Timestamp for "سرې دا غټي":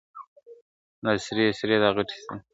1.59-2.15